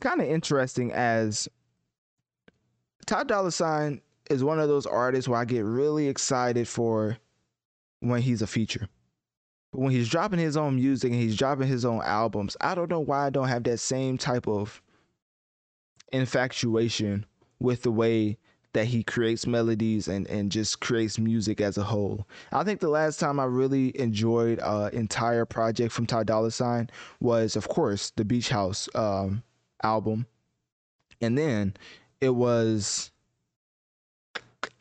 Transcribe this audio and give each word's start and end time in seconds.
Kind 0.00 0.20
of 0.20 0.26
interesting 0.26 0.92
as 0.92 1.48
Ty 3.06 3.24
Dolla 3.24 3.52
Sign 3.52 4.00
is 4.28 4.44
one 4.44 4.60
of 4.60 4.68
those 4.68 4.86
artists 4.86 5.28
where 5.28 5.40
I 5.40 5.44
get 5.44 5.64
really 5.64 6.08
excited 6.08 6.68
for 6.68 7.18
when 8.00 8.22
he's 8.22 8.42
a 8.42 8.46
feature. 8.46 8.88
But 9.72 9.80
when 9.80 9.92
he's 9.92 10.08
dropping 10.08 10.38
his 10.38 10.56
own 10.56 10.76
music 10.76 11.12
and 11.12 11.20
he's 11.20 11.36
dropping 11.36 11.68
his 11.68 11.84
own 11.84 12.02
albums, 12.02 12.56
I 12.60 12.74
don't 12.74 12.90
know 12.90 13.00
why 13.00 13.26
I 13.26 13.30
don't 13.30 13.48
have 13.48 13.64
that 13.64 13.78
same 13.78 14.18
type 14.18 14.48
of 14.48 14.82
infatuation 16.12 17.26
with 17.60 17.82
the 17.82 17.90
way 17.90 18.38
that 18.72 18.86
he 18.86 19.02
creates 19.02 19.46
melodies 19.46 20.06
and, 20.06 20.26
and 20.28 20.52
just 20.52 20.80
creates 20.80 21.18
music 21.18 21.60
as 21.60 21.76
a 21.76 21.82
whole. 21.82 22.26
I 22.52 22.62
think 22.62 22.80
the 22.80 22.88
last 22.88 23.18
time 23.18 23.40
I 23.40 23.44
really 23.44 23.98
enjoyed 23.98 24.60
an 24.60 24.94
entire 24.94 25.44
project 25.44 25.92
from 25.92 26.06
Ty 26.06 26.24
Dolla 26.24 26.50
Sign 26.50 26.88
was, 27.20 27.56
of 27.56 27.68
course, 27.68 28.12
the 28.14 28.24
Beach 28.24 28.48
House 28.48 28.88
um, 28.94 29.42
album. 29.82 30.26
And 31.20 31.36
then 31.36 31.74
it 32.20 32.30
was 32.30 33.10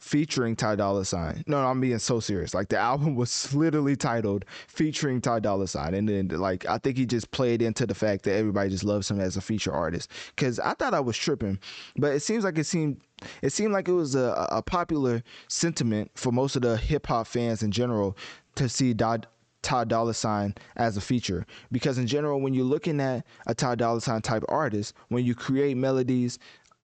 featuring 0.09 0.55
Ty 0.55 0.75
Dolla 0.78 1.05
Sign. 1.05 1.44
No, 1.45 1.61
no, 1.61 1.67
I'm 1.67 1.80
being 1.80 2.00
so 2.00 2.19
serious. 2.19 2.53
Like 2.53 2.69
the 2.69 2.78
album 2.92 3.16
was 3.16 3.53
literally 3.53 3.95
titled 3.95 4.45
featuring 4.67 5.22
Ty 5.22 5.39
Dolla 5.42 5.67
Sign, 5.67 5.94
and 5.94 6.09
then 6.09 6.27
like 6.30 6.66
I 6.67 6.80
think 6.80 6.97
he 6.97 7.05
just 7.05 7.30
played 7.31 7.61
into 7.61 7.86
the 7.86 7.94
fact 7.94 8.23
that 8.23 8.33
everybody 8.33 8.70
just 8.70 8.83
loves 8.83 9.09
him 9.09 9.20
as 9.20 9.38
a 9.38 9.42
feature 9.42 9.72
artist. 9.72 10.09
Because 10.36 10.59
I 10.59 10.73
thought 10.73 10.94
I 10.94 11.00
was 11.00 11.16
tripping, 11.16 11.59
but 11.97 12.14
it 12.14 12.22
seems 12.22 12.44
like 12.44 12.58
it 12.58 12.66
seemed 12.66 13.02
it 13.42 13.52
seemed 13.53 13.73
like 13.73 13.88
it 13.88 13.94
was 13.94 14.16
a, 14.16 14.47
a 14.52 14.61
popular 14.61 15.22
sentiment 15.47 16.09
for 16.16 16.31
most 16.31 16.55
of 16.55 16.64
the 16.64 16.77
hip 16.77 17.05
hop 17.05 17.27
fans 17.27 17.61
in 17.61 17.72
general 17.72 18.17
to 18.55 18.67
see 18.67 18.94
Dod. 18.94 19.27
Ty 19.62 19.86
Dolla 19.86 20.14
Sign 20.14 20.56
as 20.76 20.98
a 20.98 21.02
feature 21.02 21.46
because 21.72 21.98
in 21.98 22.08
general 22.08 22.40
when 22.42 22.54
you're 22.54 22.64
looking 22.66 23.00
at 23.00 23.26
a 23.48 23.54
Ty 23.54 23.76
Dolla 23.76 24.02
Sign 24.02 24.22
type 24.22 24.44
artist 24.50 24.94
when 25.10 25.26
you 25.26 25.36
create 25.36 25.78
melodies 25.78 26.40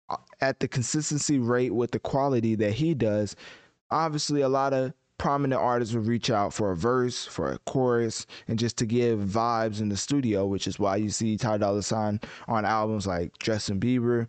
uh, 0.09 0.17
at 0.42 0.59
the 0.59 0.67
consistency 0.67 1.40
rate 1.40 1.73
with 1.73 1.92
the 1.92 2.00
quality 2.00 2.56
that 2.56 2.73
he 2.73 2.94
does, 2.94 3.36
obviously 3.92 4.42
a 4.42 4.50
lot 4.50 4.73
of 4.73 4.94
prominent 5.17 5.61
artists 5.61 5.95
would 5.95 6.08
reach 6.08 6.30
out 6.30 6.54
for 6.54 6.72
a 6.72 6.76
verse, 6.76 7.26
for 7.26 7.52
a 7.52 7.60
chorus, 7.60 8.26
and 8.48 8.60
just 8.60 8.78
to 8.78 8.86
give 8.86 9.20
vibes 9.20 9.80
in 9.80 9.89
the 9.89 9.98
studio, 9.98 10.45
which 10.45 10.67
is 10.67 10.78
why 10.78 10.98
you 10.98 11.10
see 11.10 11.38
Ty 11.38 11.60
Dolla 11.60 11.82
Sign 11.82 12.20
on 12.48 12.66
albums 12.66 13.08
like 13.08 13.38
Justin 13.39 13.80
Bieber, 13.80 14.28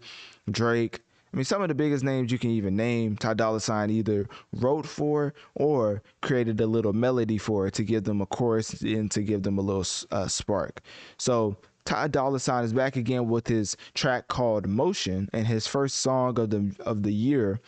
Drake. 0.51 1.01
I 1.37 1.39
mean, 1.39 1.45
some 1.45 1.61
of 1.61 1.69
the 1.69 1.75
biggest 1.75 2.03
names 2.03 2.33
you 2.33 2.39
can 2.39 2.49
even 2.49 2.77
name, 2.77 3.15
Ty 3.15 3.35
Dolla 3.35 3.61
Sign 3.61 3.91
either 3.91 4.27
wrote 4.55 4.87
for 4.87 5.35
or 5.55 6.03
created 6.23 6.59
a 6.63 6.67
little 6.67 6.95
melody 6.95 7.37
for 7.37 7.69
to 7.69 7.85
give 7.85 8.05
them 8.05 8.23
a 8.23 8.27
chorus 8.27 8.81
and 8.81 9.11
to 9.11 9.21
give 9.21 9.43
them 9.43 9.59
a 9.59 9.61
little 9.61 9.85
uh, 10.13 10.29
spark. 10.29 10.81
So 11.19 11.59
Ty 11.85 12.09
Dolla 12.09 12.41
Sign 12.41 12.65
is 12.65 12.73
back 12.73 12.97
again 12.97 13.29
with 13.29 13.47
his 13.49 13.77
track 13.93 14.29
called 14.29 14.67
Motion 14.67 15.29
and 15.35 15.47
his 15.47 15.67
first 15.67 15.97
song 15.97 16.41
of 16.41 16.49
the 16.49 16.75
of 16.87 17.03
the 17.03 17.13
year, 17.13 17.61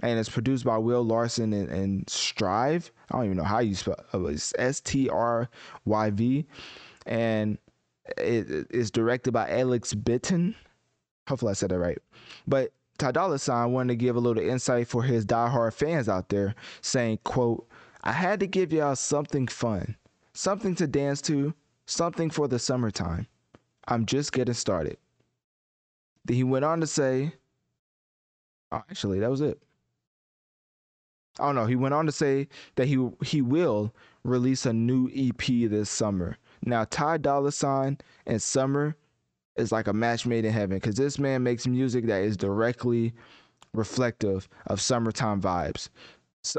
and 0.00 0.18
it's 0.18 0.28
produced 0.28 0.66
by 0.66 0.76
Will 0.76 1.02
Larsen 1.02 1.54
and, 1.54 1.70
and 1.70 2.06
Stryv. 2.08 2.90
I 3.10 3.16
don't 3.16 3.24
even 3.24 3.38
know 3.38 3.44
how 3.44 3.60
you 3.60 3.74
spell 3.74 4.04
it. 4.12 4.18
It's 4.18 4.52
S 4.58 4.82
T 4.82 5.08
R 5.08 5.48
Y 5.86 6.10
V, 6.10 6.44
and 7.06 7.56
it 8.18 8.66
is 8.68 8.90
directed 8.90 9.32
by 9.32 9.48
Alex 9.48 9.94
Bittan. 9.94 10.54
Hopefully, 11.26 11.52
I 11.52 11.54
said 11.54 11.70
that 11.70 11.78
right. 11.78 11.98
But 12.46 12.70
Ty 12.98 13.12
Dolla 13.12 13.38
Sign 13.38 13.72
wanted 13.72 13.92
to 13.92 13.96
give 13.96 14.16
a 14.16 14.20
little 14.20 14.42
insight 14.42 14.88
for 14.88 15.02
his 15.02 15.26
diehard 15.26 15.72
fans 15.72 16.08
out 16.08 16.28
there, 16.28 16.54
saying, 16.80 17.18
"quote 17.24 17.68
I 18.02 18.12
had 18.12 18.40
to 18.40 18.46
give 18.46 18.72
y'all 18.72 18.96
something 18.96 19.46
fun, 19.46 19.96
something 20.32 20.74
to 20.76 20.86
dance 20.86 21.20
to, 21.22 21.54
something 21.86 22.30
for 22.30 22.48
the 22.48 22.58
summertime." 22.58 23.26
I'm 23.86 24.06
just 24.06 24.32
getting 24.32 24.54
started. 24.54 24.96
Then 26.24 26.36
he 26.36 26.44
went 26.44 26.64
on 26.64 26.80
to 26.80 26.86
say, 26.86 27.34
oh, 28.72 28.82
actually, 28.90 29.20
that 29.20 29.30
was 29.30 29.40
it. 29.40 29.60
Oh 31.38 31.52
no, 31.52 31.66
he 31.66 31.76
went 31.76 31.94
on 31.94 32.06
to 32.06 32.12
say 32.12 32.48
that 32.76 32.86
he 32.86 33.08
he 33.24 33.42
will 33.42 33.92
release 34.22 34.66
a 34.66 34.72
new 34.72 35.10
EP 35.14 35.68
this 35.68 35.90
summer. 35.90 36.38
Now, 36.64 36.84
Ty 36.84 37.18
Dolla 37.18 37.50
Sign 37.50 37.98
and 38.24 38.40
Summer 38.40 38.96
is 39.56 39.72
like 39.72 39.86
a 39.86 39.92
match 39.92 40.26
made 40.26 40.44
in 40.44 40.52
heaven 40.52 40.76
because 40.76 40.96
this 40.96 41.18
man 41.18 41.42
makes 41.42 41.66
music 41.66 42.06
that 42.06 42.22
is 42.22 42.36
directly 42.36 43.12
reflective 43.72 44.48
of 44.66 44.80
summertime 44.80 45.40
vibes 45.40 45.88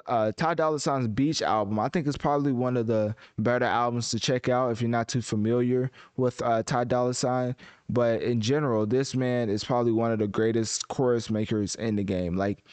uh, 0.07 0.31
Ty 0.35 0.56
Dolla 0.56 0.79
Sign's 0.79 1.07
Beach 1.07 1.41
album. 1.41 1.79
I 1.79 1.89
think 1.89 2.07
is 2.07 2.17
probably 2.17 2.51
one 2.51 2.78
of 2.78 2.88
the 2.88 3.16
better 3.38 3.66
albums 3.66 4.09
to 4.09 4.19
check 4.19 4.50
out 4.50 4.72
if 4.72 4.81
you're 4.81 4.89
not 4.89 5.07
too 5.07 5.22
familiar 5.22 5.91
with 6.17 6.41
uh, 6.41 6.63
Ty 6.63 6.85
Dolla 6.85 7.13
Sign. 7.13 7.55
But 7.89 8.22
in 8.22 8.41
general, 8.41 8.85
this 8.85 9.16
man 9.16 9.50
is 9.50 9.63
probably 9.63 9.91
one 9.91 10.11
of 10.11 10.19
the 10.19 10.28
greatest 10.28 10.88
chorus 10.88 11.29
makers 11.29 11.75
in 11.75 11.95
the 11.95 12.03
game. 12.03 12.35
Like 12.35 12.63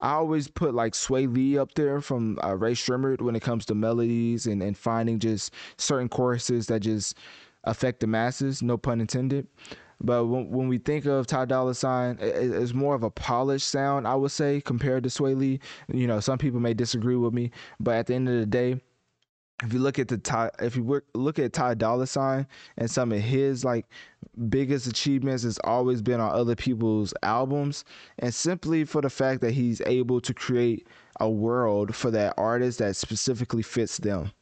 I 0.00 0.12
always 0.12 0.48
put 0.48 0.74
like 0.74 0.92
Swae 0.92 1.32
Lee 1.32 1.56
up 1.56 1.74
there 1.74 2.00
from 2.00 2.38
uh, 2.44 2.54
Rae 2.54 2.74
Sremmurd 2.74 3.22
when 3.22 3.36
it 3.36 3.42
comes 3.42 3.64
to 3.66 3.74
melodies 3.74 4.46
and, 4.46 4.62
and 4.62 4.76
finding 4.76 5.18
just 5.18 5.54
certain 5.78 6.08
choruses 6.08 6.66
that 6.66 6.80
just 6.80 7.16
affect 7.64 8.00
the 8.00 8.06
masses. 8.06 8.62
No 8.62 8.76
pun 8.76 9.00
intended. 9.00 9.46
But 10.00 10.26
when, 10.26 10.50
when 10.50 10.68
we 10.68 10.78
think 10.78 11.06
of 11.06 11.26
Ty 11.26 11.46
Dolla 11.46 11.74
Sign, 11.74 12.18
it, 12.20 12.34
it's 12.34 12.74
more 12.74 12.94
of 12.94 13.02
a 13.02 13.10
polished 13.10 13.68
sound, 13.68 14.06
I 14.06 14.14
would 14.14 14.30
say, 14.30 14.60
compared 14.60 15.04
to 15.04 15.08
Swae 15.08 15.36
Lee. 15.36 15.60
You 15.92 16.06
know, 16.06 16.20
some 16.20 16.38
people 16.38 16.60
may 16.60 16.74
disagree 16.74 17.16
with 17.16 17.32
me, 17.32 17.50
but 17.80 17.94
at 17.94 18.06
the 18.06 18.14
end 18.14 18.28
of 18.28 18.34
the 18.34 18.46
day, 18.46 18.80
if 19.62 19.72
you 19.72 19.78
look 19.78 19.98
at 19.98 20.08
the 20.08 20.18
Ty, 20.18 20.50
if 20.60 20.76
you 20.76 20.82
work, 20.82 21.06
look 21.14 21.38
at 21.38 21.52
Ty 21.52 21.74
Dolla 21.74 22.06
Sign 22.06 22.46
and 22.76 22.90
some 22.90 23.12
of 23.12 23.20
his 23.20 23.64
like 23.64 23.86
biggest 24.48 24.86
achievements 24.86 25.44
has 25.44 25.58
always 25.62 26.02
been 26.02 26.20
on 26.20 26.32
other 26.32 26.56
people's 26.56 27.14
albums, 27.22 27.84
and 28.18 28.34
simply 28.34 28.84
for 28.84 29.00
the 29.00 29.10
fact 29.10 29.40
that 29.42 29.52
he's 29.52 29.80
able 29.86 30.20
to 30.22 30.34
create 30.34 30.88
a 31.20 31.30
world 31.30 31.94
for 31.94 32.10
that 32.10 32.34
artist 32.36 32.80
that 32.80 32.96
specifically 32.96 33.62
fits 33.62 33.98
them. 33.98 34.32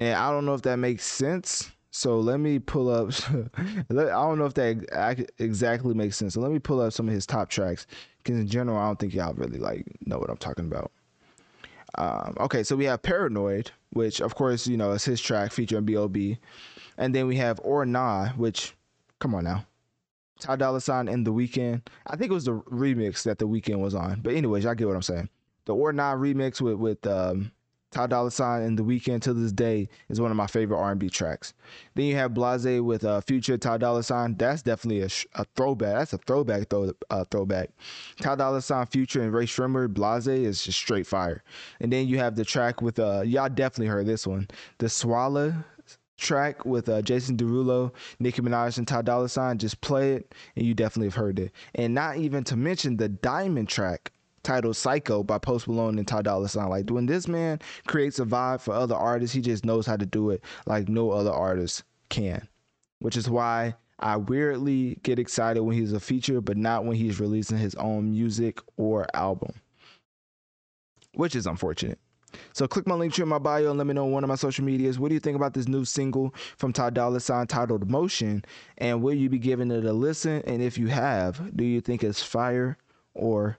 And 0.00 0.14
I 0.14 0.30
don't 0.30 0.46
know 0.46 0.54
if 0.54 0.62
that 0.62 0.76
makes 0.76 1.04
sense. 1.04 1.70
So 1.92 2.20
let 2.20 2.40
me 2.40 2.58
pull 2.58 2.88
up. 2.88 3.10
I 3.58 3.82
don't 3.92 4.38
know 4.38 4.46
if 4.46 4.54
that 4.54 5.28
exactly 5.38 5.94
makes 5.94 6.16
sense. 6.16 6.34
So 6.34 6.40
let 6.40 6.50
me 6.50 6.58
pull 6.58 6.80
up 6.80 6.92
some 6.92 7.08
of 7.08 7.14
his 7.14 7.26
top 7.26 7.48
tracks 7.48 7.86
because 8.18 8.38
in 8.38 8.46
general, 8.46 8.78
I 8.78 8.86
don't 8.86 8.98
think 8.98 9.14
y'all 9.14 9.34
really 9.34 9.58
like 9.58 9.84
know 10.06 10.18
what 10.18 10.30
I'm 10.30 10.36
talking 10.36 10.66
about. 10.66 10.90
Um, 11.96 12.34
okay, 12.40 12.62
so 12.62 12.76
we 12.76 12.84
have 12.84 13.02
Paranoid, 13.02 13.72
which 13.92 14.20
of 14.20 14.34
course 14.34 14.66
you 14.66 14.76
know 14.76 14.92
is 14.92 15.04
his 15.04 15.20
track 15.20 15.52
featuring 15.52 15.84
B.O.B. 15.84 16.38
And 16.96 17.14
then 17.14 17.26
we 17.26 17.36
have 17.36 17.60
Or 17.64 17.84
Nah, 17.84 18.28
which, 18.30 18.74
come 19.18 19.34
on 19.34 19.44
now, 19.44 19.66
Ty 20.38 20.56
Dolla 20.56 20.80
Sign 20.80 21.08
and 21.08 21.26
The 21.26 21.32
Weeknd. 21.32 21.82
I 22.06 22.16
think 22.16 22.30
it 22.30 22.34
was 22.34 22.44
the 22.44 22.60
remix 22.70 23.22
that 23.24 23.38
The 23.38 23.48
Weeknd 23.48 23.78
was 23.78 23.94
on. 23.94 24.20
But 24.20 24.34
anyways, 24.34 24.64
y'all 24.64 24.74
get 24.74 24.86
what 24.86 24.96
I'm 24.96 25.02
saying. 25.02 25.28
The 25.64 25.74
Or 25.74 25.92
Nah 25.92 26.14
remix 26.14 26.60
with 26.60 26.76
with 26.76 27.04
um, 27.06 27.50
Ty 27.90 28.06
Dolla 28.06 28.30
Sign 28.30 28.62
and 28.62 28.78
The 28.78 28.84
Weeknd 28.84 29.20
to 29.22 29.34
this 29.34 29.52
day 29.52 29.88
is 30.08 30.20
one 30.20 30.30
of 30.30 30.36
my 30.36 30.46
favorite 30.46 30.78
R&B 30.78 31.10
tracks. 31.10 31.54
Then 31.94 32.06
you 32.06 32.16
have 32.16 32.34
Blase 32.34 32.80
with 32.80 33.04
uh, 33.04 33.20
Future 33.20 33.58
Ty 33.58 33.78
Dolla 33.78 34.02
Sign. 34.02 34.36
That's 34.36 34.62
definitely 34.62 35.00
a, 35.00 35.08
sh- 35.08 35.26
a 35.34 35.44
throwback. 35.56 35.96
That's 35.96 36.12
a 36.12 36.18
throwback 36.18 36.68
throw, 36.68 36.92
uh, 37.10 37.24
throwback. 37.24 37.70
Ty 38.20 38.36
Dolla 38.36 38.62
Sign, 38.62 38.86
Future, 38.86 39.22
and 39.22 39.32
Rae 39.32 39.46
Sremmurd. 39.46 39.92
Blase 39.94 40.28
is 40.28 40.64
just 40.64 40.78
straight 40.78 41.06
fire. 41.06 41.42
And 41.80 41.92
then 41.92 42.06
you 42.06 42.18
have 42.18 42.36
the 42.36 42.44
track 42.44 42.80
with 42.80 42.98
uh, 42.98 43.22
y'all 43.22 43.48
definitely 43.48 43.88
heard 43.88 44.06
this 44.06 44.26
one, 44.26 44.48
the 44.78 44.86
Swalla 44.86 45.64
track 46.16 46.64
with 46.64 46.88
uh, 46.88 47.02
Jason 47.02 47.36
Derulo, 47.36 47.92
Nicki 48.20 48.42
Minaj, 48.42 48.78
and 48.78 48.86
Ty 48.86 49.02
Dolla 49.02 49.28
Sign. 49.28 49.58
Just 49.58 49.80
play 49.80 50.12
it, 50.12 50.34
and 50.54 50.64
you 50.64 50.74
definitely 50.74 51.08
have 51.08 51.14
heard 51.14 51.38
it. 51.40 51.52
And 51.74 51.94
not 51.94 52.18
even 52.18 52.44
to 52.44 52.56
mention 52.56 52.98
the 52.98 53.08
Diamond 53.08 53.68
track 53.68 54.12
titled 54.42 54.76
Psycho 54.76 55.22
by 55.22 55.38
Post 55.38 55.68
Malone 55.68 55.98
and 55.98 56.06
Ty 56.06 56.22
Dolla 56.22 56.48
Sign. 56.48 56.68
Like 56.68 56.90
when 56.90 57.06
this 57.06 57.28
man 57.28 57.60
creates 57.86 58.18
a 58.18 58.24
vibe 58.24 58.60
for 58.60 58.74
other 58.74 58.94
artists, 58.94 59.34
he 59.34 59.40
just 59.40 59.64
knows 59.64 59.86
how 59.86 59.96
to 59.96 60.06
do 60.06 60.30
it 60.30 60.42
like 60.66 60.88
no 60.88 61.10
other 61.10 61.32
artist 61.32 61.84
can. 62.08 62.46
Which 63.00 63.16
is 63.16 63.30
why 63.30 63.74
I 63.98 64.16
weirdly 64.16 64.98
get 65.02 65.18
excited 65.18 65.62
when 65.62 65.76
he's 65.76 65.92
a 65.92 66.00
feature, 66.00 66.40
but 66.40 66.56
not 66.56 66.84
when 66.84 66.96
he's 66.96 67.20
releasing 67.20 67.58
his 67.58 67.74
own 67.76 68.10
music 68.10 68.60
or 68.76 69.06
album. 69.14 69.52
Which 71.14 71.34
is 71.34 71.46
unfortunate. 71.46 71.98
So 72.52 72.68
click 72.68 72.86
my 72.86 72.94
link 72.94 73.12
tree 73.12 73.22
in 73.22 73.28
my 73.28 73.38
bio 73.38 73.70
and 73.70 73.78
let 73.78 73.86
me 73.86 73.94
know 73.94 74.04
on 74.04 74.12
one 74.12 74.24
of 74.24 74.28
my 74.28 74.36
social 74.36 74.64
medias. 74.64 74.98
What 74.98 75.08
do 75.08 75.14
you 75.14 75.20
think 75.20 75.36
about 75.36 75.54
this 75.54 75.66
new 75.66 75.84
single 75.84 76.34
from 76.56 76.72
Ty 76.72 76.90
Dolla 76.90 77.20
Sign 77.20 77.46
titled 77.46 77.90
Motion? 77.90 78.44
And 78.78 79.02
will 79.02 79.14
you 79.14 79.28
be 79.28 79.38
giving 79.38 79.70
it 79.70 79.84
a 79.84 79.92
listen? 79.92 80.42
And 80.46 80.62
if 80.62 80.78
you 80.78 80.86
have, 80.88 81.56
do 81.56 81.64
you 81.64 81.80
think 81.80 82.04
it's 82.04 82.22
fire 82.22 82.78
or 83.14 83.58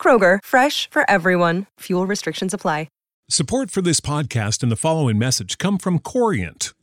Kroger, 0.00 0.38
fresh 0.44 0.88
for 0.88 1.02
everyone. 1.10 1.66
Fuel 1.80 2.06
restrictions 2.06 2.54
apply. 2.54 2.86
Support 3.28 3.72
for 3.72 3.82
this 3.82 3.98
podcast 3.98 4.62
and 4.62 4.70
the 4.70 4.76
following 4.76 5.18
message 5.18 5.58
come 5.58 5.78
from 5.78 5.98
Corient. 5.98 6.72